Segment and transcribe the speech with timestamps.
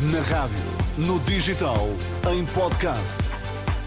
[0.00, 0.56] Na rádio,
[0.96, 1.88] no digital,
[2.32, 3.18] em podcast.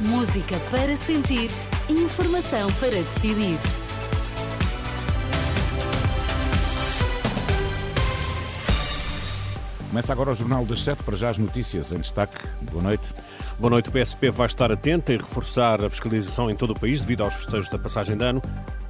[0.01, 1.49] Música para sentir,
[1.87, 3.57] informação para decidir.
[9.87, 12.45] Começa agora o Jornal das Sete, para já as notícias em destaque.
[12.69, 13.13] Boa noite.
[13.57, 13.87] Boa noite.
[13.87, 17.35] O PSP vai estar atento e reforçar a fiscalização em todo o país devido aos
[17.35, 18.41] festejos da passagem de ano.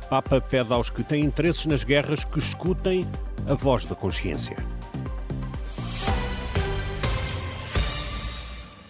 [0.10, 3.06] Papa pede aos que têm interesses nas guerras que escutem
[3.46, 4.58] a voz da consciência.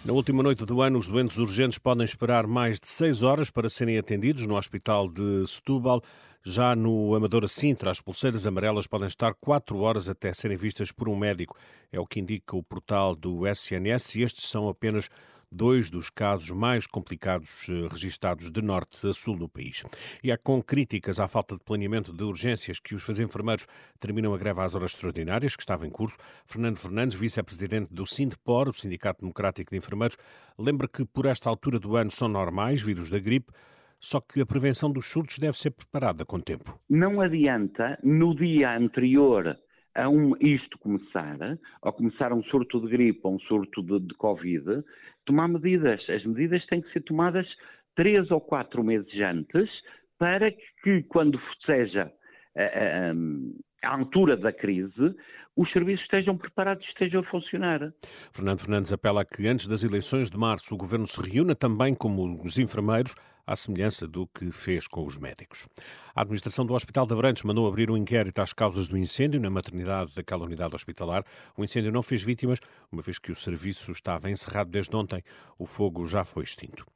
[0.04, 3.70] Na última noite do ano, os doentes urgentes podem esperar mais de seis horas para
[3.70, 6.02] serem atendidos no Hospital de Setúbal.
[6.42, 11.08] Já no Amadora Sintra, as pulseiras amarelas podem estar quatro horas até serem vistas por
[11.08, 11.56] um médico.
[11.92, 15.08] É o que indica o portal do SNS e estes são apenas
[15.52, 19.84] dois dos casos mais complicados eh, registados de norte a sul do país.
[20.22, 23.66] E há com críticas à falta de planeamento de urgências que os enfermeiros
[24.00, 26.16] terminam a greve às horas extraordinárias, que estava em curso.
[26.46, 30.16] Fernando Fernandes, vice-presidente do SINDEPOR, o Sindicato Democrático de Enfermeiros,
[30.58, 33.52] lembra que por esta altura do ano são normais vírus da gripe,
[34.00, 36.80] só que a prevenção dos surtos deve ser preparada com tempo.
[36.88, 39.56] Não adianta, no dia anterior
[39.94, 41.36] a um, isto começar,
[41.82, 44.82] ou começar um surto de gripe ou um surto de, de Covid,
[45.24, 46.00] tomar medidas.
[46.08, 47.46] As medidas têm que ser tomadas
[47.94, 49.70] três ou quatro meses antes
[50.18, 50.50] para
[50.82, 52.10] que, quando seja
[52.56, 55.14] a, a, a altura da crise,
[55.56, 57.92] os serviços estejam preparados e estejam a funcionar.
[58.32, 61.94] Fernando Fernandes apela a que antes das eleições de março o Governo se reúna também
[61.94, 63.14] como os enfermeiros
[63.46, 65.68] à semelhança do que fez com os médicos.
[66.14, 69.50] A administração do Hospital de Abrantes mandou abrir um inquérito às causas do incêndio na
[69.50, 71.24] maternidade daquela unidade hospitalar.
[71.56, 72.60] O incêndio não fez vítimas,
[72.90, 75.22] uma vez que o serviço estava encerrado desde ontem.
[75.58, 76.86] O fogo já foi extinto.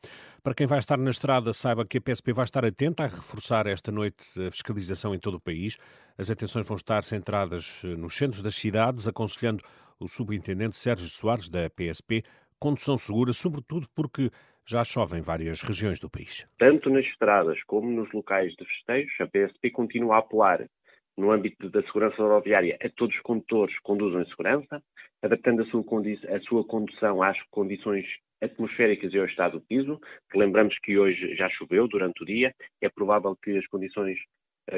[0.43, 3.67] Para quem vai estar na estrada, saiba que a PSP vai estar atenta a reforçar
[3.67, 5.77] esta noite a fiscalização em todo o país.
[6.17, 9.63] As atenções vão estar centradas nos centros das cidades, aconselhando
[9.99, 12.23] o subintendente Sérgio Soares, da PSP,
[12.61, 14.31] condução segura, sobretudo porque
[14.65, 16.49] já chove em várias regiões do país.
[16.59, 20.65] Tanto nas estradas como nos locais de festejos, a PSP continua a apelar
[21.17, 24.83] no âmbito da segurança rodoviária a todos os condutores que conduzam em segurança,
[25.23, 28.07] adaptando a sua, a sua condução às condições
[28.41, 29.99] atmosféricas e ao estado do piso,
[30.35, 34.19] lembramos que hoje já choveu durante o dia, é provável que as condições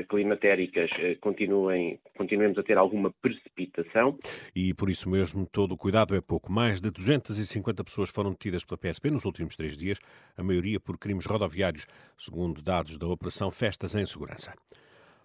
[0.09, 4.19] climatéricas eh, continuem, continuemos a ter alguma precipitação.
[4.55, 6.53] E por isso mesmo todo o cuidado é pouco.
[6.53, 9.99] Mais de 250 pessoas foram detidas pela PSP nos últimos três dias,
[10.37, 14.55] a maioria por crimes rodoviários, segundo dados da Operação Festas em Segurança.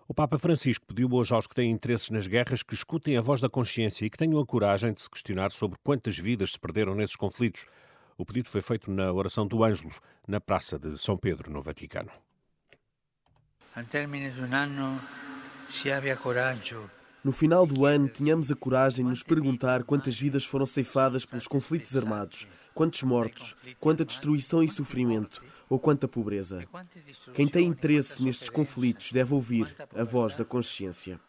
[0.08, 3.40] O Papa Francisco pediu hoje aos que têm interesses nas guerras que escutem a voz
[3.40, 6.94] da consciência e que tenham a coragem de se questionar sobre quantas vidas se perderam
[6.94, 7.66] nesses conflitos.
[8.18, 12.12] O pedido foi feito na oração do Ângelos, na Praça de São Pedro, no Vaticano.
[17.24, 21.48] No final do ano, tínhamos a coragem de nos perguntar quantas vidas foram ceifadas pelos
[21.48, 26.68] conflitos armados, quantos mortos, quanta destruição e sofrimento, ou quanta pobreza.
[27.34, 31.20] Quem tem interesse nestes conflitos deve ouvir a voz da consciência.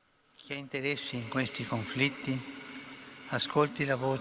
[0.47, 2.35] Quem tem interesse nestes conflitos,
[3.31, 4.21] ascolte a voz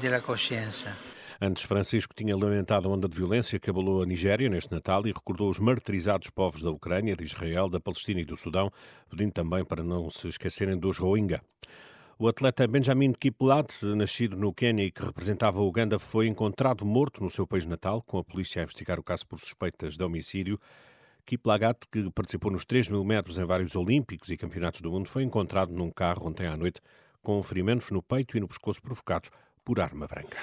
[0.00, 0.96] da consciência.
[1.42, 5.10] Antes, Francisco tinha lamentado a onda de violência que abalou a Nigéria neste Natal e
[5.10, 8.70] recordou os martirizados povos da Ucrânia, de Israel, da Palestina e do Sudão,
[9.08, 11.40] pedindo também para não se esquecerem dos Rohingya.
[12.18, 17.24] O atleta Benjamin Kiplat, nascido no Quênia e que representava a Uganda, foi encontrado morto
[17.24, 20.60] no seu país natal, com a polícia a investigar o caso por suspeitas de homicídio.
[21.24, 25.22] Kiplagat, que participou nos 3 mil metros em vários Olímpicos e Campeonatos do Mundo, foi
[25.22, 26.82] encontrado num carro ontem à noite
[27.22, 29.30] com ferimentos no peito e no pescoço provocados
[29.64, 30.36] por arma branca.